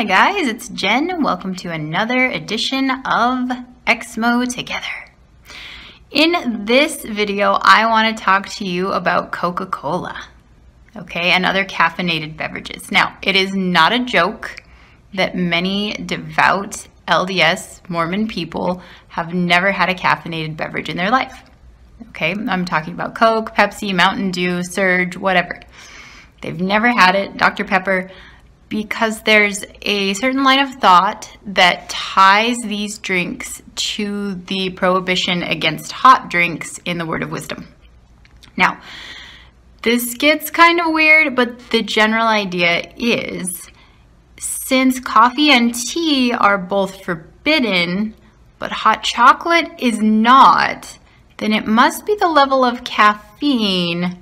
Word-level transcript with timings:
Hi 0.00 0.04
guys, 0.04 0.48
it's 0.48 0.70
Jen. 0.70 1.22
Welcome 1.22 1.54
to 1.56 1.70
another 1.70 2.24
edition 2.24 2.88
of 2.90 3.50
Exmo 3.86 4.50
Together. 4.50 5.12
In 6.10 6.64
this 6.64 7.04
video, 7.04 7.58
I 7.60 7.84
want 7.84 8.16
to 8.16 8.24
talk 8.24 8.48
to 8.48 8.64
you 8.64 8.92
about 8.92 9.30
Coca-Cola, 9.30 10.18
okay, 10.96 11.32
and 11.32 11.44
other 11.44 11.66
caffeinated 11.66 12.38
beverages. 12.38 12.90
Now, 12.90 13.18
it 13.20 13.36
is 13.36 13.54
not 13.54 13.92
a 13.92 14.02
joke 14.02 14.62
that 15.12 15.36
many 15.36 15.92
devout 15.92 16.88
LDS 17.06 17.86
Mormon 17.90 18.26
people 18.26 18.80
have 19.08 19.34
never 19.34 19.70
had 19.70 19.90
a 19.90 19.94
caffeinated 19.94 20.56
beverage 20.56 20.88
in 20.88 20.96
their 20.96 21.10
life. 21.10 21.42
Okay, 22.08 22.32
I'm 22.32 22.64
talking 22.64 22.94
about 22.94 23.14
Coke, 23.14 23.54
Pepsi, 23.54 23.94
Mountain 23.94 24.30
Dew, 24.30 24.62
Surge, 24.62 25.18
whatever. 25.18 25.60
They've 26.40 26.58
never 26.58 26.88
had 26.88 27.16
it, 27.16 27.36
Dr. 27.36 27.64
Pepper, 27.64 28.10
because 28.70 29.20
there's 29.22 29.64
a 29.82 30.14
certain 30.14 30.44
line 30.44 30.60
of 30.60 30.76
thought 30.76 31.36
that 31.44 31.90
ties 31.90 32.56
these 32.62 32.98
drinks 32.98 33.60
to 33.74 34.36
the 34.46 34.70
prohibition 34.70 35.42
against 35.42 35.90
hot 35.90 36.30
drinks 36.30 36.78
in 36.84 36.96
the 36.96 37.04
Word 37.04 37.24
of 37.24 37.32
Wisdom. 37.32 37.66
Now, 38.56 38.80
this 39.82 40.14
gets 40.14 40.50
kind 40.50 40.80
of 40.80 40.92
weird, 40.92 41.34
but 41.34 41.58
the 41.70 41.82
general 41.82 42.26
idea 42.26 42.92
is 42.96 43.68
since 44.38 45.00
coffee 45.00 45.50
and 45.50 45.74
tea 45.74 46.32
are 46.32 46.56
both 46.56 47.04
forbidden, 47.04 48.14
but 48.60 48.70
hot 48.70 49.02
chocolate 49.02 49.68
is 49.78 50.00
not, 50.00 50.96
then 51.38 51.52
it 51.52 51.66
must 51.66 52.06
be 52.06 52.14
the 52.14 52.28
level 52.28 52.64
of 52.64 52.84
caffeine 52.84 54.18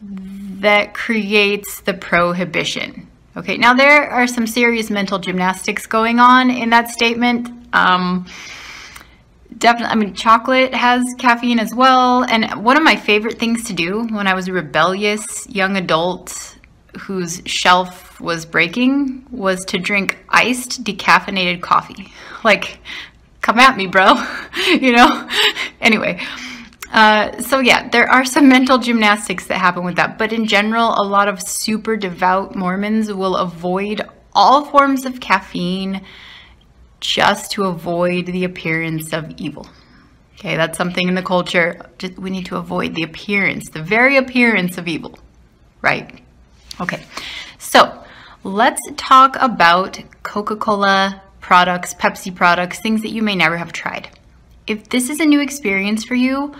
that 0.00 0.94
creates 0.94 1.80
the 1.80 1.94
prohibition. 1.94 3.09
Okay, 3.40 3.56
now 3.56 3.72
there 3.72 4.10
are 4.10 4.26
some 4.26 4.46
serious 4.46 4.90
mental 4.90 5.18
gymnastics 5.18 5.86
going 5.86 6.18
on 6.20 6.50
in 6.50 6.68
that 6.68 6.90
statement. 6.90 7.48
Um, 7.72 8.26
definitely, 9.56 9.92
I 9.92 9.94
mean, 9.94 10.12
chocolate 10.12 10.74
has 10.74 11.02
caffeine 11.16 11.58
as 11.58 11.74
well. 11.74 12.22
And 12.24 12.62
one 12.62 12.76
of 12.76 12.82
my 12.82 12.96
favorite 12.96 13.38
things 13.38 13.64
to 13.64 13.72
do 13.72 14.02
when 14.08 14.26
I 14.26 14.34
was 14.34 14.48
a 14.48 14.52
rebellious 14.52 15.48
young 15.48 15.78
adult 15.78 16.58
whose 16.98 17.40
shelf 17.46 18.20
was 18.20 18.44
breaking 18.44 19.24
was 19.30 19.64
to 19.68 19.78
drink 19.78 20.18
iced 20.28 20.84
decaffeinated 20.84 21.62
coffee. 21.62 22.12
Like, 22.44 22.80
come 23.40 23.58
at 23.58 23.74
me, 23.74 23.86
bro. 23.86 24.22
you 24.66 24.92
know? 24.92 25.26
anyway. 25.80 26.20
Uh, 26.90 27.40
so 27.40 27.60
yeah, 27.60 27.88
there 27.88 28.10
are 28.10 28.24
some 28.24 28.48
mental 28.48 28.78
gymnastics 28.78 29.46
that 29.46 29.58
happen 29.58 29.84
with 29.84 29.96
that, 29.96 30.18
but 30.18 30.32
in 30.32 30.46
general, 30.46 30.94
a 30.98 31.06
lot 31.06 31.28
of 31.28 31.40
super 31.40 31.96
devout 31.96 32.56
Mormons 32.56 33.12
will 33.12 33.36
avoid 33.36 34.02
all 34.32 34.64
forms 34.64 35.06
of 35.06 35.20
caffeine 35.20 36.04
just 36.98 37.52
to 37.52 37.64
avoid 37.64 38.26
the 38.26 38.44
appearance 38.44 39.12
of 39.12 39.32
evil. 39.36 39.68
Okay, 40.34 40.56
that's 40.56 40.76
something 40.76 41.06
in 41.06 41.14
the 41.14 41.22
culture. 41.22 41.90
Just, 41.98 42.18
we 42.18 42.30
need 42.30 42.46
to 42.46 42.56
avoid 42.56 42.94
the 42.94 43.02
appearance, 43.02 43.70
the 43.70 43.82
very 43.82 44.16
appearance 44.16 44.78
of 44.78 44.88
evil, 44.88 45.18
right? 45.82 46.20
Okay, 46.80 47.02
so 47.58 48.02
let's 48.42 48.80
talk 48.96 49.36
about 49.40 50.00
Coca-Cola 50.22 51.22
products, 51.40 51.94
Pepsi 51.94 52.34
products, 52.34 52.80
things 52.80 53.02
that 53.02 53.10
you 53.10 53.22
may 53.22 53.36
never 53.36 53.58
have 53.58 53.72
tried. 53.72 54.08
If 54.66 54.88
this 54.88 55.10
is 55.10 55.20
a 55.20 55.26
new 55.26 55.40
experience 55.40 56.04
for 56.04 56.14
you, 56.14 56.54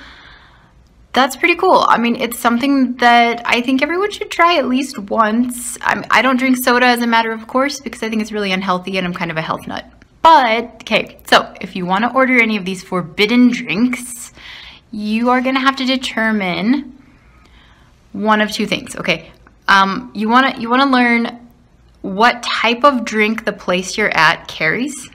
that's 1.13 1.37
pretty 1.37 1.57
cool. 1.57 1.85
I 1.89 1.99
mean, 1.99 2.17
it's 2.17 2.39
something 2.39 2.95
that 2.97 3.43
I 3.45 3.61
think 3.63 3.83
everyone 3.83 4.11
should 4.11 4.31
try 4.31 4.57
at 4.59 4.69
least 4.69 4.99
once. 4.99 5.77
I'm, 5.81 6.05
I 6.11 6.23
do 6.23 6.29
not 6.29 6.39
drink 6.39 6.57
soda 6.57 6.87
as 6.87 7.03
a 7.03 7.07
matter 7.07 7.33
of 7.33 7.47
course 7.47 7.81
because 7.81 8.03
I 8.03 8.09
think 8.09 8.23
it's 8.23 8.33
really 8.33 8.53
unhealthy 8.53 8.97
and 8.97 9.07
I'm 9.07 9.15
kind 9.15 9.31
of 9.31 9.37
a 9.37 9.43
health 9.43 9.67
nut. 9.67 9.85
But, 10.23 10.83
okay, 10.83 11.19
so 11.27 11.53
if 11.61 11.75
you 11.75 11.87
want 11.87 12.05
to 12.05 12.13
order 12.13 12.41
any 12.41 12.57
of 12.57 12.65
these 12.65 12.83
forbidden 12.83 13.49
drinks, 13.49 14.33
you 14.93 15.31
are 15.31 15.41
going 15.41 15.55
to 15.55 15.61
have 15.61 15.77
to 15.77 15.85
determine 15.85 16.97
one 18.13 18.41
of 18.41 18.53
two 18.53 18.67
things. 18.67 18.95
Okay, 18.97 19.33
um, 19.69 20.11
you 20.15 20.29
want 20.29 20.55
to 20.55 20.61
you 20.61 20.69
want 20.69 20.83
to 20.83 20.89
learn 20.89 21.49
what 22.03 22.43
type 22.43 22.85
of 22.85 23.05
drink 23.05 23.45
the 23.45 23.53
place 23.53 23.97
you're 23.97 24.15
at 24.17 24.47
carries. 24.49 25.09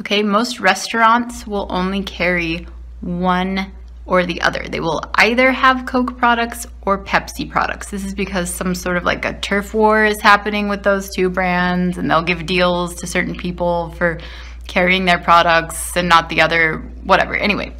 Okay, 0.00 0.22
most 0.22 0.60
restaurants 0.60 1.46
will 1.46 1.66
only 1.70 2.02
carry 2.02 2.66
one 3.00 3.72
or 4.04 4.26
the 4.26 4.40
other. 4.42 4.64
They 4.68 4.80
will 4.80 5.00
either 5.14 5.52
have 5.52 5.86
Coke 5.86 6.18
products 6.18 6.66
or 6.82 7.04
Pepsi 7.04 7.48
products. 7.48 7.90
This 7.90 8.04
is 8.04 8.14
because 8.14 8.52
some 8.52 8.74
sort 8.74 8.96
of 8.96 9.04
like 9.04 9.24
a 9.24 9.38
turf 9.40 9.74
war 9.74 10.04
is 10.04 10.20
happening 10.20 10.68
with 10.68 10.82
those 10.82 11.08
two 11.10 11.30
brands 11.30 11.98
and 11.98 12.10
they'll 12.10 12.22
give 12.22 12.46
deals 12.46 12.96
to 12.96 13.06
certain 13.06 13.36
people 13.36 13.90
for 13.92 14.18
carrying 14.66 15.04
their 15.04 15.18
products 15.18 15.96
and 15.96 16.08
not 16.08 16.28
the 16.28 16.40
other, 16.40 16.78
whatever. 17.04 17.36
Anyway, 17.36 17.74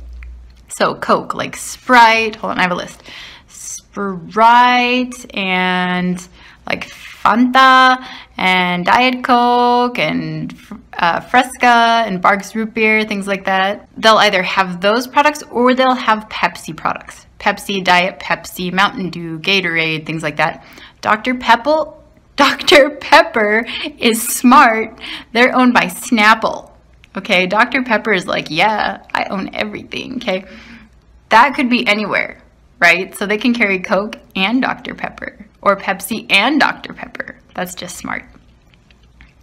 so 0.69 0.95
Coke, 0.95 1.35
like 1.35 1.57
Sprite, 1.57 2.37
hold 2.37 2.53
on, 2.53 2.59
I 2.59 2.63
have 2.63 2.73
a 2.73 2.77
list. 2.77 3.03
Sprite 3.49 5.37
and 5.37 6.27
like 6.67 6.85
Fanta 7.23 8.05
and 8.37 8.85
Diet 8.85 9.23
Coke 9.23 9.99
and 9.99 10.55
uh, 10.95 11.21
Fresca 11.21 12.05
and 12.07 12.21
Barq's 12.21 12.55
root 12.57 12.75
beer, 12.75 13.05
things 13.05 13.29
like 13.29 13.45
that. 13.45 13.89
They'll 13.97 14.17
either 14.17 14.43
have 14.43 14.81
those 14.81 15.07
products 15.07 15.43
or 15.45 15.75
they'll 15.75 15.95
have 15.95 16.29
Pepsi 16.29 16.77
products. 16.77 17.27
Pepsi, 17.39 17.83
Diet 17.83 18.19
Pepsi, 18.19 18.73
Mountain 18.73 19.11
Dew, 19.11 19.39
Gatorade, 19.39 20.05
things 20.05 20.23
like 20.23 20.37
that. 20.37 20.65
Dr. 21.01 21.35
Pepple, 21.35 22.03
Dr. 22.37 22.91
Pepper 22.91 23.67
is 23.99 24.27
smart. 24.27 24.99
They're 25.33 25.55
owned 25.55 25.75
by 25.75 25.87
Snapple. 25.87 26.71
Okay, 27.17 27.47
Dr. 27.47 27.83
Pepper 27.83 28.13
is 28.13 28.27
like, 28.27 28.51
yeah, 28.51 29.05
I 29.13 29.25
own 29.25 29.55
everything. 29.55 30.17
Okay, 30.17 30.45
that 31.29 31.55
could 31.55 31.69
be 31.69 31.87
anywhere, 31.87 32.43
right? 32.81 33.15
So 33.15 33.27
they 33.27 33.39
can 33.39 33.55
carry 33.55 33.81
Coke 33.81 34.17
and 34.35 34.63
Dr. 34.63 34.95
Pepper 34.95 35.42
or 35.63 35.77
Pepsi 35.77 36.27
and 36.31 36.61
Dr. 36.61 36.93
Pepper. 36.93 37.37
That's 37.55 37.75
just 37.75 37.97
smart. 37.97 38.25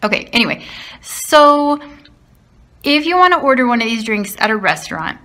Okay, 0.03 0.29
anyway, 0.31 0.65
so 1.01 1.79
if 2.83 3.05
you 3.05 3.17
want 3.17 3.33
to 3.33 3.39
order 3.39 3.67
one 3.67 3.81
of 3.81 3.87
these 3.87 4.03
drinks 4.03 4.35
at 4.39 4.49
a 4.49 4.55
restaurant, 4.55 5.19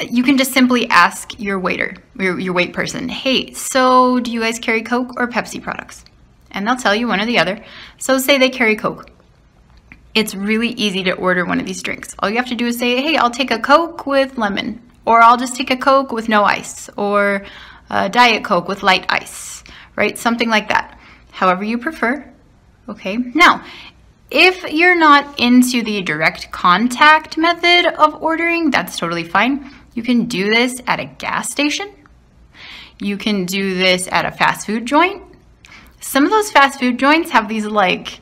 you 0.00 0.22
can 0.24 0.36
just 0.36 0.52
simply 0.52 0.88
ask 0.88 1.38
your 1.38 1.58
waiter, 1.58 1.96
your, 2.18 2.38
your 2.38 2.52
wait 2.52 2.72
person, 2.72 3.08
hey, 3.08 3.52
so 3.52 4.18
do 4.18 4.32
you 4.32 4.40
guys 4.40 4.58
carry 4.58 4.82
Coke 4.82 5.12
or 5.16 5.28
Pepsi 5.28 5.62
products? 5.62 6.04
And 6.50 6.66
they'll 6.66 6.76
tell 6.76 6.94
you 6.94 7.08
one 7.08 7.20
or 7.20 7.26
the 7.26 7.38
other. 7.38 7.64
So 7.98 8.18
say 8.18 8.38
they 8.38 8.50
carry 8.50 8.76
Coke. 8.76 9.10
It's 10.14 10.34
really 10.34 10.70
easy 10.70 11.02
to 11.04 11.12
order 11.12 11.44
one 11.44 11.60
of 11.60 11.66
these 11.66 11.82
drinks. 11.82 12.14
All 12.18 12.30
you 12.30 12.36
have 12.36 12.46
to 12.46 12.54
do 12.54 12.66
is 12.66 12.78
say, 12.78 13.00
hey, 13.02 13.16
I'll 13.16 13.30
take 13.30 13.50
a 13.50 13.58
Coke 13.58 14.06
with 14.06 14.38
lemon, 14.38 14.80
or 15.04 15.20
I'll 15.20 15.36
just 15.36 15.56
take 15.56 15.70
a 15.70 15.76
Coke 15.76 16.12
with 16.12 16.28
no 16.28 16.44
ice, 16.44 16.88
or 16.96 17.44
a 17.94 18.08
Diet 18.08 18.42
Coke 18.42 18.66
with 18.66 18.82
light 18.82 19.06
ice, 19.08 19.62
right? 19.94 20.18
Something 20.18 20.48
like 20.48 20.68
that. 20.68 20.98
However 21.30 21.62
you 21.62 21.78
prefer, 21.78 22.28
okay? 22.88 23.16
Now, 23.16 23.64
if 24.32 24.64
you're 24.64 24.98
not 24.98 25.38
into 25.38 25.82
the 25.82 26.02
direct 26.02 26.50
contact 26.50 27.38
method 27.38 27.86
of 27.94 28.20
ordering, 28.20 28.72
that's 28.72 28.98
totally 28.98 29.22
fine. 29.22 29.70
You 29.94 30.02
can 30.02 30.24
do 30.24 30.50
this 30.50 30.80
at 30.88 30.98
a 30.98 31.04
gas 31.04 31.52
station. 31.52 31.88
You 32.98 33.16
can 33.16 33.46
do 33.46 33.76
this 33.76 34.08
at 34.08 34.26
a 34.26 34.32
fast 34.32 34.66
food 34.66 34.86
joint. 34.86 35.22
Some 36.00 36.24
of 36.24 36.30
those 36.30 36.50
fast 36.50 36.80
food 36.80 36.98
joints 36.98 37.30
have 37.30 37.48
these 37.48 37.64
like 37.64 38.20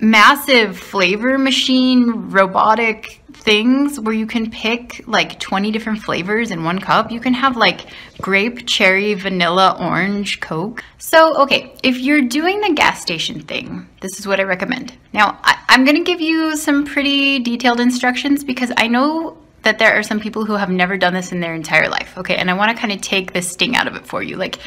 massive 0.00 0.78
flavor 0.78 1.38
machine 1.38 2.30
robotic 2.30 3.20
things 3.40 3.98
where 3.98 4.14
you 4.14 4.26
can 4.26 4.50
pick 4.50 5.02
like 5.06 5.40
20 5.40 5.70
different 5.70 6.02
flavors 6.02 6.50
in 6.50 6.62
one 6.62 6.78
cup. 6.78 7.10
You 7.10 7.20
can 7.20 7.34
have 7.34 7.56
like 7.56 7.86
grape, 8.20 8.66
cherry, 8.66 9.14
vanilla, 9.14 9.76
orange, 9.80 10.40
Coke. 10.40 10.84
So, 10.98 11.36
okay, 11.42 11.74
if 11.82 11.98
you're 11.98 12.22
doing 12.22 12.60
the 12.60 12.74
gas 12.74 13.00
station 13.00 13.40
thing, 13.40 13.88
this 14.00 14.18
is 14.18 14.26
what 14.26 14.40
I 14.40 14.44
recommend. 14.44 14.96
Now, 15.12 15.38
I, 15.42 15.56
am 15.68 15.84
gonna 15.84 16.04
give 16.04 16.20
you 16.20 16.56
some 16.56 16.84
pretty 16.84 17.38
detailed 17.38 17.80
instructions 17.80 18.44
because 18.44 18.72
I 18.76 18.88
know 18.88 19.38
that 19.62 19.78
there 19.78 19.98
are 19.98 20.02
some 20.02 20.20
people 20.20 20.44
who 20.44 20.54
have 20.54 20.70
never 20.70 20.96
done 20.96 21.14
this 21.14 21.32
in 21.32 21.40
their 21.40 21.54
entire 21.54 21.88
life, 21.88 22.16
okay? 22.18 22.36
And 22.36 22.50
I 22.50 22.54
wanna 22.54 22.74
kind 22.74 22.92
of 22.92 23.00
take 23.00 23.32
the 23.32 23.42
sting 23.42 23.74
out 23.74 23.86
of 23.86 23.96
it 23.96 24.06
for 24.06 24.22
you, 24.22 24.36
like 24.36 24.58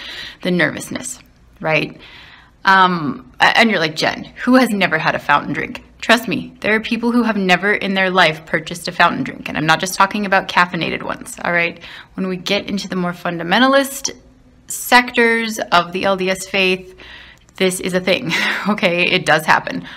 the 0.42 0.52
nervousness, 0.52 1.20
right? 1.60 2.00
Um, 2.66 3.32
and 3.40 3.70
you're 3.70 3.80
like, 3.80 3.96
Jen, 3.96 4.26
who 4.44 4.56
has 4.56 4.70
never 4.70 4.98
had 4.98 5.16
a 5.16 5.20
fountain 5.20 5.54
drink? 5.54 5.84
Trust 6.00 6.28
me, 6.28 6.54
there 6.62 6.76
are 6.76 6.80
people 6.80 7.12
who 7.12 7.24
have 7.24 7.38
never 7.38 7.74
in 7.74 7.94
their 7.94 8.10
life 8.10 8.46
purchased 8.46 8.88
a 8.88 8.92
fountain 8.92 9.24
drink. 9.24 9.48
And 9.48 9.58
I'm 9.58 9.66
not 9.66 9.80
just 9.80 9.96
talking 9.96 10.26
about 10.26 10.48
caffeinated 10.48 11.04
ones, 11.04 11.38
all 11.44 11.52
right? 11.52 11.82
When 12.16 12.28
we 12.28 12.38
get 12.38 12.68
into 12.68 12.88
the 12.88 12.96
more 12.96 13.14
fundamentalist 13.14 14.16
sectors 14.68 15.60
of 15.60 15.92
the 15.92 16.04
LDS 16.04 16.50
faith, 16.50 16.98
this 17.56 17.80
is 17.80 17.94
a 17.94 18.02
thing, 18.02 18.32
okay? 18.70 19.10
It 19.10 19.26
does 19.26 19.46
happen. 19.46 19.88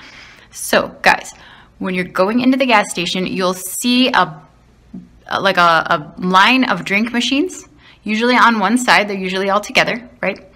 So, 0.50 0.96
guys, 1.02 1.32
when 1.78 1.94
you're 1.94 2.04
going 2.04 2.40
into 2.40 2.56
the 2.56 2.66
gas 2.66 2.90
station, 2.90 3.26
you'll 3.26 3.54
see 3.54 4.08
a 4.08 4.42
like 5.40 5.56
a, 5.56 5.60
a 5.60 6.14
line 6.18 6.64
of 6.64 6.84
drink 6.84 7.12
machines. 7.12 7.68
Usually 8.04 8.36
on 8.36 8.60
one 8.60 8.78
side, 8.78 9.08
they're 9.08 9.16
usually 9.16 9.50
all 9.50 9.60
together, 9.60 10.08
right? 10.22 10.46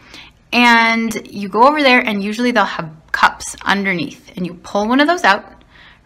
And 0.52 1.28
you 1.30 1.48
go 1.48 1.66
over 1.66 1.82
there 1.82 2.00
and 2.00 2.22
usually 2.22 2.50
they'll 2.50 2.64
have 2.64 2.90
cups 3.12 3.56
underneath 3.64 4.32
and 4.36 4.46
you 4.46 4.54
pull 4.54 4.88
one 4.88 5.00
of 5.00 5.06
those 5.06 5.24
out, 5.24 5.44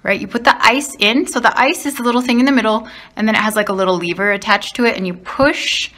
right? 0.02 0.20
You 0.20 0.28
put 0.28 0.44
the 0.44 0.56
ice 0.64 0.94
in. 0.98 1.26
So 1.26 1.40
the 1.40 1.58
ice 1.58 1.86
is 1.86 1.96
the 1.96 2.02
little 2.02 2.20
thing 2.20 2.40
in 2.40 2.46
the 2.46 2.52
middle 2.52 2.88
and 3.16 3.26
then 3.26 3.34
it 3.34 3.40
has 3.40 3.56
like 3.56 3.68
a 3.68 3.72
little 3.72 3.96
lever 3.96 4.32
attached 4.32 4.76
to 4.76 4.84
it 4.84 4.96
and 4.96 5.06
you 5.06 5.14
push 5.14 5.90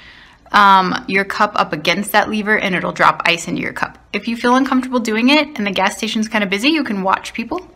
um, 0.52 1.04
your 1.08 1.24
cup 1.24 1.52
up 1.56 1.72
against 1.72 2.12
that 2.12 2.30
lever 2.30 2.56
and 2.56 2.74
it'll 2.74 2.92
drop 2.92 3.22
ice 3.24 3.48
into 3.48 3.62
your 3.62 3.72
cup. 3.72 3.98
If 4.12 4.28
you 4.28 4.36
feel 4.36 4.54
uncomfortable 4.54 5.00
doing 5.00 5.28
it 5.28 5.48
and 5.56 5.66
the 5.66 5.72
gas 5.72 5.96
station's 5.96 6.28
kind 6.28 6.44
of 6.44 6.50
busy, 6.50 6.68
you 6.68 6.84
can 6.84 7.02
watch 7.02 7.34
people, 7.34 7.68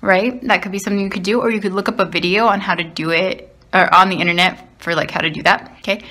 right? 0.00 0.40
That 0.42 0.62
could 0.62 0.72
be 0.72 0.78
something 0.78 1.00
you 1.00 1.10
could 1.10 1.22
do 1.22 1.40
or 1.40 1.50
you 1.50 1.60
could 1.60 1.72
look 1.72 1.88
up 1.88 2.00
a 2.00 2.06
video 2.06 2.46
on 2.46 2.60
how 2.60 2.74
to 2.74 2.84
do 2.84 3.10
it 3.10 3.54
or 3.74 3.92
on 3.94 4.08
the 4.08 4.16
internet 4.16 4.68
for 4.80 4.94
like 4.94 5.10
how 5.10 5.20
to 5.20 5.30
do 5.30 5.42
that, 5.42 5.76
okay? 5.80 6.02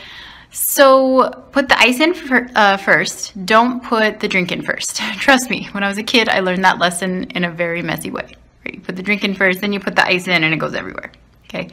So 0.52 1.30
put 1.52 1.70
the 1.70 1.80
ice 1.80 2.00
in 2.00 2.14
for, 2.14 2.50
uh, 2.56 2.78
first. 2.78 3.46
Don't 3.46 3.84
put 3.84 4.20
the 4.20 4.28
drink 4.28 4.52
in 4.52 4.62
first. 4.62 4.98
Trust 5.18 5.50
me, 5.50 5.68
when 5.72 5.84
I 5.84 5.90
was 5.90 5.98
a 5.98 6.04
kid, 6.04 6.30
I 6.30 6.40
learned 6.40 6.64
that 6.64 6.80
lesson 6.80 7.26
in 7.32 7.44
a 7.44 7.52
very 7.52 7.82
messy 7.82 8.12
way. 8.12 8.36
Right? 8.66 8.76
You 8.76 8.82
put 8.82 8.96
the 8.96 9.04
drink 9.04 9.24
in 9.24 9.34
first, 9.34 9.62
then 9.62 9.74
you 9.74 9.80
put 9.80 9.96
the 9.96 10.06
ice 10.06 10.28
in 10.28 10.44
and 10.44 10.54
it 10.54 10.58
goes 10.58 10.74
everywhere. 10.74 11.12
Okay, 11.46 11.70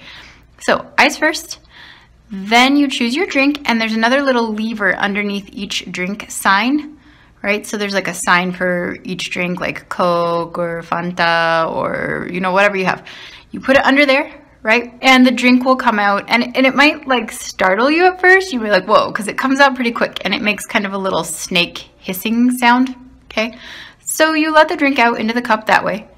so 0.61 0.87
ice 0.97 1.17
first, 1.17 1.59
then 2.31 2.77
you 2.77 2.89
choose 2.89 3.15
your 3.15 3.27
drink 3.27 3.69
and 3.69 3.81
there's 3.81 3.95
another 3.95 4.23
little 4.23 4.53
lever 4.53 4.95
underneath 4.95 5.49
each 5.53 5.91
drink 5.91 6.31
sign, 6.31 6.99
right? 7.43 7.67
So 7.67 7.77
there's 7.77 7.95
like 7.95 8.09
a 8.09 8.15
sign 8.15 8.53
for 8.53 8.97
each 9.05 9.31
drink 9.31 9.61
like 9.61 9.89
Coke 9.89 10.59
or 10.59 10.83
Fanta 10.83 11.71
or, 11.75 12.29
you 12.31 12.41
know, 12.41 12.53
whatever 12.53 12.77
you 12.77 12.85
have. 12.85 13.07
You 13.51 13.61
put 13.61 13.77
it 13.77 13.85
under 13.85 14.07
there, 14.07 14.33
right? 14.65 14.95
And 15.03 15.27
the 15.27 15.31
drink 15.31 15.65
will 15.65 15.77
come 15.77 15.99
out 16.01 16.25
and, 16.29 16.57
and 16.57 16.67
it 16.67 16.75
might 16.75 17.07
like 17.07 17.31
startle 17.31 17.91
you 17.91 18.07
at 18.07 18.21
first. 18.21 18.51
You'll 18.51 18.65
be 18.65 18.71
like, 18.71 18.87
whoa, 18.87 19.09
because 19.09 19.29
it 19.29 19.39
comes 19.39 19.61
out 19.61 19.75
pretty 19.75 19.93
quick 19.93 20.19
and 20.25 20.35
it 20.35 20.43
makes 20.43 20.65
kind 20.67 20.87
of 20.87 20.95
a 20.95 20.99
little 20.99 21.23
snake 21.23 21.91
hissing 21.99 22.51
sound, 22.51 22.97
okay? 23.27 23.57
So 24.01 24.33
you 24.33 24.53
let 24.53 24.69
the 24.69 24.77
drink 24.77 24.99
out 24.99 25.21
into 25.21 25.35
the 25.35 25.43
cup 25.43 25.67
that 25.67 25.85
way 25.85 26.09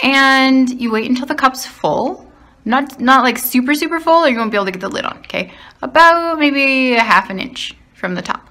and 0.00 0.68
you 0.68 0.90
wait 0.90 1.08
until 1.08 1.26
the 1.26 1.36
cup's 1.36 1.64
full. 1.66 2.26
Not, 2.64 3.00
not 3.00 3.22
like 3.22 3.38
super, 3.38 3.74
super 3.74 4.00
full 4.00 4.24
or 4.24 4.28
you 4.28 4.36
won't 4.36 4.50
be 4.50 4.56
able 4.56 4.66
to 4.66 4.72
get 4.72 4.80
the 4.80 4.88
lid 4.88 5.04
on, 5.04 5.18
okay? 5.18 5.52
About 5.80 6.38
maybe 6.38 6.94
a 6.94 7.00
half 7.00 7.30
an 7.30 7.38
inch 7.38 7.74
from 7.94 8.16
the 8.16 8.22
top, 8.22 8.46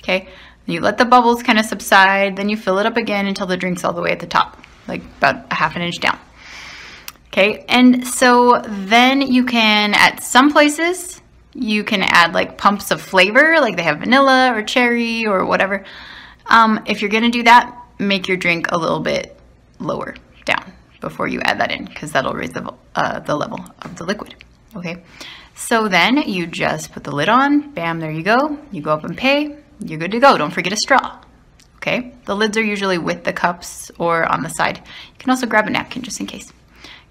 okay? 0.00 0.28
You 0.66 0.80
let 0.80 0.98
the 0.98 1.04
bubbles 1.04 1.42
kind 1.44 1.58
of 1.58 1.64
subside, 1.66 2.36
then 2.36 2.48
you 2.48 2.56
fill 2.56 2.80
it 2.80 2.86
up 2.86 2.96
again 2.96 3.26
until 3.26 3.46
the 3.46 3.56
drink's 3.56 3.84
all 3.84 3.92
the 3.92 4.02
way 4.02 4.10
at 4.10 4.18
the 4.18 4.26
top, 4.26 4.60
like 4.88 5.02
about 5.18 5.46
a 5.52 5.54
half 5.54 5.76
an 5.76 5.82
inch 5.82 6.00
down. 6.00 6.18
Okay, 7.32 7.64
and 7.66 8.06
so 8.06 8.60
then 8.66 9.22
you 9.22 9.46
can, 9.46 9.94
at 9.94 10.22
some 10.22 10.52
places, 10.52 11.22
you 11.54 11.82
can 11.82 12.02
add 12.02 12.34
like 12.34 12.58
pumps 12.58 12.90
of 12.90 13.00
flavor, 13.00 13.58
like 13.58 13.76
they 13.76 13.82
have 13.84 14.00
vanilla 14.00 14.52
or 14.54 14.62
cherry 14.62 15.24
or 15.24 15.46
whatever. 15.46 15.82
Um, 16.44 16.82
if 16.84 17.00
you're 17.00 17.08
gonna 17.08 17.30
do 17.30 17.42
that, 17.44 17.74
make 17.98 18.28
your 18.28 18.36
drink 18.36 18.70
a 18.70 18.76
little 18.76 19.00
bit 19.00 19.34
lower 19.78 20.14
down 20.44 20.74
before 21.00 21.26
you 21.26 21.40
add 21.40 21.58
that 21.58 21.72
in 21.72 21.86
because 21.86 22.12
that'll 22.12 22.34
raise 22.34 22.50
the, 22.50 22.70
uh, 22.94 23.20
the 23.20 23.34
level 23.34 23.64
of 23.80 23.96
the 23.96 24.04
liquid. 24.04 24.34
Okay, 24.76 25.02
so 25.54 25.88
then 25.88 26.18
you 26.18 26.46
just 26.46 26.92
put 26.92 27.02
the 27.02 27.12
lid 27.12 27.30
on, 27.30 27.70
bam, 27.72 27.98
there 27.98 28.10
you 28.12 28.22
go. 28.22 28.58
You 28.70 28.82
go 28.82 28.92
up 28.92 29.04
and 29.04 29.16
pay, 29.16 29.56
you're 29.80 29.98
good 29.98 30.12
to 30.12 30.20
go. 30.20 30.36
Don't 30.36 30.52
forget 30.52 30.74
a 30.74 30.76
straw. 30.76 31.18
Okay, 31.76 32.12
the 32.26 32.36
lids 32.36 32.58
are 32.58 32.62
usually 32.62 32.98
with 32.98 33.24
the 33.24 33.32
cups 33.32 33.90
or 33.98 34.26
on 34.30 34.42
the 34.42 34.50
side. 34.50 34.76
You 34.76 35.18
can 35.18 35.30
also 35.30 35.46
grab 35.46 35.66
a 35.66 35.70
napkin 35.70 36.02
just 36.02 36.20
in 36.20 36.26
case. 36.26 36.52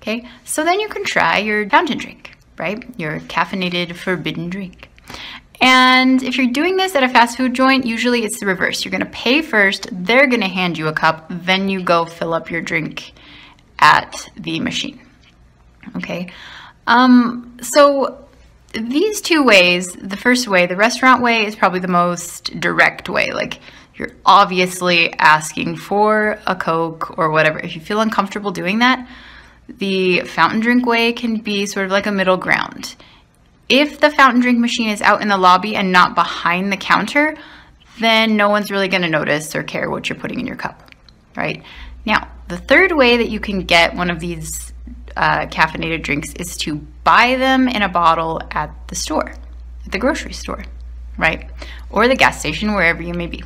Okay, 0.01 0.27
so 0.45 0.63
then 0.63 0.79
you 0.79 0.89
can 0.89 1.03
try 1.03 1.37
your 1.37 1.69
fountain 1.69 1.99
drink, 1.99 2.31
right? 2.57 2.83
Your 2.99 3.19
caffeinated 3.19 3.95
forbidden 3.95 4.49
drink. 4.49 4.89
And 5.61 6.23
if 6.23 6.37
you're 6.37 6.51
doing 6.51 6.75
this 6.75 6.95
at 6.95 7.03
a 7.03 7.09
fast 7.09 7.37
food 7.37 7.53
joint, 7.53 7.85
usually 7.85 8.23
it's 8.23 8.39
the 8.39 8.47
reverse. 8.47 8.83
You're 8.83 8.91
gonna 8.91 9.05
pay 9.05 9.43
first, 9.43 9.87
they're 9.91 10.25
gonna 10.25 10.47
hand 10.47 10.79
you 10.79 10.87
a 10.87 10.93
cup, 10.93 11.27
then 11.29 11.69
you 11.69 11.83
go 11.83 12.05
fill 12.05 12.33
up 12.33 12.49
your 12.49 12.61
drink 12.61 13.13
at 13.77 14.27
the 14.35 14.59
machine. 14.59 14.99
Okay, 15.97 16.31
um, 16.87 17.57
so 17.61 18.27
these 18.73 19.21
two 19.21 19.43
ways, 19.43 19.93
the 19.93 20.17
first 20.17 20.47
way, 20.47 20.65
the 20.65 20.75
restaurant 20.75 21.21
way 21.21 21.45
is 21.45 21.55
probably 21.55 21.79
the 21.79 21.87
most 21.87 22.59
direct 22.59 23.07
way. 23.07 23.31
Like 23.31 23.59
you're 23.95 24.13
obviously 24.25 25.13
asking 25.13 25.75
for 25.75 26.39
a 26.47 26.55
Coke 26.55 27.19
or 27.19 27.29
whatever. 27.29 27.59
If 27.59 27.75
you 27.75 27.81
feel 27.81 28.01
uncomfortable 28.01 28.49
doing 28.49 28.79
that, 28.79 29.07
the 29.77 30.21
fountain 30.21 30.59
drink 30.59 30.85
way 30.85 31.13
can 31.13 31.37
be 31.37 31.65
sort 31.65 31.85
of 31.85 31.91
like 31.91 32.07
a 32.07 32.11
middle 32.11 32.37
ground. 32.37 32.95
If 33.69 33.99
the 33.99 34.11
fountain 34.11 34.41
drink 34.41 34.59
machine 34.59 34.89
is 34.89 35.01
out 35.01 35.21
in 35.21 35.29
the 35.29 35.37
lobby 35.37 35.75
and 35.75 35.91
not 35.91 36.15
behind 36.15 36.71
the 36.71 36.77
counter, 36.77 37.37
then 37.99 38.35
no 38.35 38.49
one's 38.49 38.71
really 38.71 38.87
going 38.87 39.03
to 39.03 39.09
notice 39.09 39.55
or 39.55 39.63
care 39.63 39.89
what 39.89 40.09
you're 40.09 40.19
putting 40.19 40.39
in 40.39 40.47
your 40.47 40.55
cup, 40.55 40.91
right? 41.35 41.63
Now, 42.05 42.29
the 42.47 42.57
third 42.57 42.91
way 42.91 43.17
that 43.17 43.29
you 43.29 43.39
can 43.39 43.61
get 43.61 43.95
one 43.95 44.09
of 44.09 44.19
these 44.19 44.73
uh, 45.15 45.45
caffeinated 45.47 46.03
drinks 46.03 46.33
is 46.33 46.57
to 46.57 46.75
buy 47.03 47.35
them 47.35 47.67
in 47.67 47.81
a 47.81 47.89
bottle 47.89 48.41
at 48.51 48.87
the 48.87 48.95
store, 48.95 49.33
at 49.85 49.91
the 49.91 49.99
grocery 49.99 50.33
store, 50.33 50.63
right? 51.17 51.49
Or 51.89 52.07
the 52.07 52.15
gas 52.15 52.39
station, 52.39 52.73
wherever 52.73 53.01
you 53.01 53.13
may 53.13 53.27
be. 53.27 53.43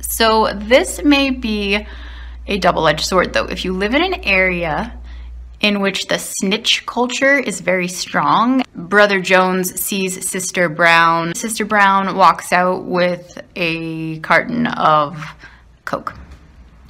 So 0.00 0.52
this 0.54 1.02
may 1.02 1.30
be 1.30 1.86
a 2.46 2.58
double-edged 2.58 3.04
sword 3.04 3.32
though. 3.32 3.46
If 3.46 3.64
you 3.64 3.72
live 3.72 3.94
in 3.94 4.02
an 4.02 4.24
area 4.24 4.98
in 5.60 5.80
which 5.80 6.06
the 6.06 6.18
snitch 6.18 6.84
culture 6.86 7.38
is 7.38 7.60
very 7.60 7.88
strong. 7.88 8.62
Brother 8.74 9.20
Jones 9.20 9.80
sees 9.80 10.28
Sister 10.28 10.68
Brown. 10.68 11.34
Sister 11.34 11.64
Brown 11.64 12.16
walks 12.16 12.52
out 12.52 12.84
with 12.84 13.38
a 13.56 14.18
carton 14.20 14.66
of 14.66 15.16
Coke, 15.84 16.14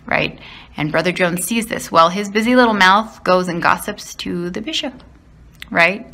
right? 0.04 0.38
And 0.76 0.92
Brother 0.92 1.12
Jones 1.12 1.44
sees 1.44 1.66
this. 1.66 1.90
Well, 1.90 2.08
his 2.08 2.28
busy 2.28 2.56
little 2.56 2.74
mouth 2.74 3.22
goes 3.24 3.48
and 3.48 3.62
gossips 3.62 4.14
to 4.16 4.50
the 4.50 4.60
bishop, 4.60 4.94
right? 5.70 6.12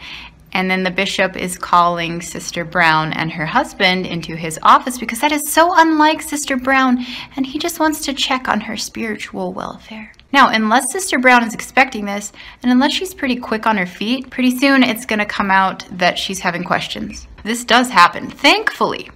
And 0.53 0.71
then 0.71 0.83
the 0.83 0.91
bishop 0.91 1.37
is 1.37 1.57
calling 1.57 2.21
Sister 2.21 2.65
Brown 2.65 3.15
and 3.15 3.33
her 3.33 3.47
husband 3.47 4.07
into 4.07 4.37
his 4.37 4.59
office 4.63 4.99
because 4.99 5.21
that 5.21 5.33
is 5.33 5.51
so 5.51 5.71
unlike 5.75 6.21
Sister 6.21 6.59
Brown, 6.59 7.05
and 7.35 7.47
he 7.47 7.59
just 7.59 7.81
wants 7.81 8.05
to 8.05 8.13
check 8.13 8.49
on 8.49 8.61
her 8.61 8.77
spiritual 8.77 9.55
welfare. 9.55 10.13
Now, 10.33 10.49
unless 10.49 10.91
Sister 10.91 11.19
Brown 11.19 11.45
is 11.45 11.53
expecting 11.53 12.07
this, 12.07 12.33
and 12.63 12.73
unless 12.73 12.95
she's 12.95 13.13
pretty 13.13 13.37
quick 13.37 13.67
on 13.67 13.77
her 13.77 13.87
feet, 13.87 14.31
pretty 14.31 14.57
soon 14.57 14.83
it's 14.83 15.05
to 15.07 15.27
come 15.27 15.51
out 15.51 15.85
that 15.91 16.19
she's 16.19 16.41
having 16.41 16.65
questions. 16.65 17.27
This 17.45 17.65
does 17.65 17.91
happen, 17.91 18.31
thankfully. 18.31 19.11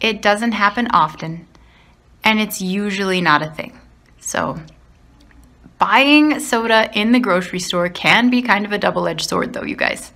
It 0.00 0.20
doesn't 0.20 0.52
happen 0.52 0.88
often, 0.90 1.46
and 2.24 2.40
it's 2.40 2.60
usually 2.60 3.20
not 3.20 3.42
a 3.42 3.50
thing. 3.50 3.78
So, 4.18 4.58
buying 5.78 6.40
soda 6.40 6.90
in 6.92 7.12
the 7.12 7.20
grocery 7.20 7.60
store 7.60 7.88
can 7.88 8.28
be 8.28 8.42
kind 8.42 8.66
of 8.66 8.72
a 8.72 8.78
double-edged 8.78 9.28
sword 9.28 9.52
though, 9.52 9.62
you 9.62 9.76
guys, 9.76 10.12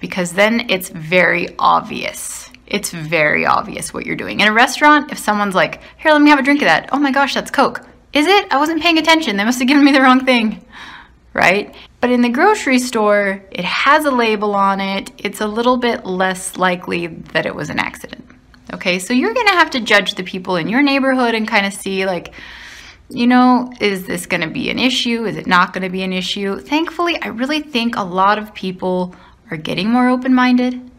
because 0.00 0.32
then 0.32 0.70
it's 0.70 0.88
very 0.88 1.54
obvious. 1.58 2.50
It's 2.66 2.90
very 2.90 3.44
obvious 3.44 3.92
what 3.92 4.06
you're 4.06 4.16
doing. 4.16 4.40
In 4.40 4.48
a 4.48 4.52
restaurant, 4.54 5.12
if 5.12 5.18
someone's 5.18 5.54
like, 5.54 5.82
here, 5.98 6.12
let 6.12 6.22
me 6.22 6.30
have 6.30 6.38
a 6.38 6.42
drink 6.42 6.62
of 6.62 6.66
that. 6.66 6.88
Oh 6.92 6.98
my 6.98 7.12
gosh, 7.12 7.34
that's 7.34 7.50
Coke 7.50 7.86
is 8.14 8.26
it? 8.26 8.52
I 8.52 8.58
wasn't 8.58 8.80
paying 8.80 8.98
attention. 8.98 9.36
They 9.36 9.44
must 9.44 9.58
have 9.58 9.68
given 9.68 9.84
me 9.84 9.92
the 9.92 10.00
wrong 10.00 10.24
thing, 10.24 10.64
right? 11.32 11.74
But 12.00 12.10
in 12.10 12.22
the 12.22 12.28
grocery 12.28 12.78
store, 12.78 13.42
it 13.50 13.64
has 13.64 14.04
a 14.04 14.10
label 14.10 14.54
on 14.54 14.80
it. 14.80 15.10
It's 15.18 15.40
a 15.40 15.46
little 15.46 15.76
bit 15.76 16.06
less 16.06 16.56
likely 16.56 17.08
that 17.08 17.44
it 17.44 17.54
was 17.54 17.70
an 17.70 17.80
accident. 17.80 18.24
Okay, 18.72 18.98
so 18.98 19.12
you're 19.12 19.34
gonna 19.34 19.52
have 19.52 19.70
to 19.70 19.80
judge 19.80 20.14
the 20.14 20.22
people 20.22 20.56
in 20.56 20.68
your 20.68 20.82
neighborhood 20.82 21.34
and 21.34 21.46
kind 21.46 21.66
of 21.66 21.72
see 21.72 22.06
like, 22.06 22.34
you 23.08 23.26
know, 23.26 23.72
is 23.80 24.06
this 24.06 24.26
gonna 24.26 24.50
be 24.50 24.70
an 24.70 24.78
issue? 24.78 25.24
Is 25.24 25.36
it 25.36 25.46
not 25.46 25.72
gonna 25.72 25.90
be 25.90 26.02
an 26.02 26.12
issue? 26.12 26.60
Thankfully, 26.60 27.20
I 27.20 27.28
really 27.28 27.60
think 27.60 27.96
a 27.96 28.02
lot 28.02 28.38
of 28.38 28.54
people 28.54 29.14
are 29.50 29.56
getting 29.56 29.90
more 29.90 30.08
open-minded 30.08 30.90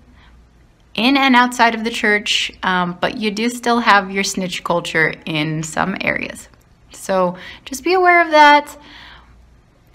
in 0.96 1.18
and 1.18 1.36
outside 1.36 1.76
of 1.76 1.84
the 1.84 1.90
church, 1.90 2.52
um, 2.64 2.98
but 3.00 3.18
you 3.18 3.32
do 3.32 3.50
still 3.50 3.80
have 3.80 4.12
your 4.12 4.24
snitch 4.24 4.64
culture 4.64 5.14
in 5.26 5.64
some 5.64 5.96
areas. 6.02 6.48
So 6.96 7.38
just 7.66 7.84
be 7.84 7.94
aware 7.94 8.22
of 8.24 8.32
that. 8.32 8.78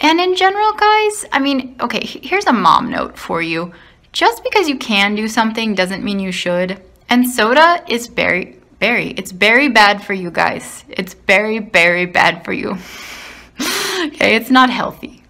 And 0.01 0.19
in 0.19 0.35
general, 0.35 0.73
guys, 0.73 1.27
I 1.31 1.41
mean, 1.41 1.77
okay, 1.81 2.05
here's 2.05 2.47
a 2.47 2.53
mom 2.53 2.91
note 2.91 3.19
for 3.19 3.43
you. 3.43 3.73
Just 4.13 4.43
because 4.43 4.69
you 4.69 4.79
can 4.79 5.15
do 5.15 5.29
something 5.29 5.75
doesn't 5.75 6.03
mean 6.03 6.19
you 6.19 6.33
should. 6.33 6.83
And 7.09 7.29
soda 7.29 7.85
is 7.89 8.07
very, 8.07 8.59
very, 8.81 9.11
it's 9.11 9.31
very 9.31 9.69
bad 9.69 10.03
for 10.03 10.15
you 10.15 10.31
guys. 10.31 10.85
It's 10.89 11.15
very, 11.15 11.59
very 11.59 12.07
bad 12.07 12.45
for 12.45 12.53
you. 12.53 12.71
okay, 14.07 14.37
it's 14.37 14.51
not 14.51 14.71
healthy, 14.71 15.23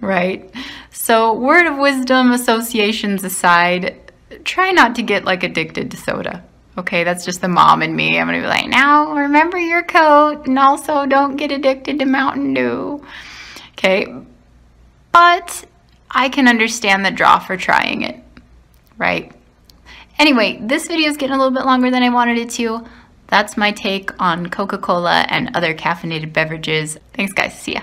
right? 0.00 0.52
So 0.90 1.32
word 1.32 1.66
of 1.66 1.78
wisdom 1.78 2.32
associations 2.32 3.24
aside, 3.24 4.12
try 4.44 4.72
not 4.72 4.94
to 4.96 5.02
get 5.02 5.24
like 5.24 5.42
addicted 5.42 5.90
to 5.90 5.96
soda. 5.96 6.44
Okay, 6.78 7.02
that's 7.02 7.24
just 7.24 7.40
the 7.40 7.48
mom 7.48 7.82
and 7.82 7.96
me. 7.96 8.20
I'm 8.20 8.28
to 8.28 8.40
be 8.40 8.46
like, 8.46 8.68
now 8.68 9.12
remember 9.12 9.58
your 9.58 9.82
coat 9.82 10.46
and 10.46 10.56
also 10.60 11.06
don't 11.06 11.36
get 11.36 11.50
addicted 11.50 11.98
to 11.98 12.04
Mountain 12.04 12.54
Dew. 12.54 13.04
Okay, 13.72 14.06
but 15.10 15.64
I 16.08 16.28
can 16.28 16.46
understand 16.46 17.04
the 17.04 17.10
draw 17.10 17.40
for 17.40 17.56
trying 17.56 18.02
it, 18.02 18.22
right? 18.96 19.32
Anyway, 20.20 20.58
this 20.62 20.86
video 20.86 21.08
is 21.08 21.16
getting 21.16 21.34
a 21.34 21.38
little 21.38 21.52
bit 21.56 21.64
longer 21.64 21.90
than 21.90 22.04
I 22.04 22.10
wanted 22.10 22.38
it 22.38 22.50
to. 22.50 22.86
That's 23.26 23.56
my 23.56 23.72
take 23.72 24.10
on 24.22 24.48
Coca-Cola 24.48 25.26
and 25.28 25.56
other 25.56 25.74
caffeinated 25.74 26.32
beverages. 26.32 26.96
Thanks 27.12 27.32
guys, 27.32 27.58
see 27.58 27.74
ya. 27.74 27.82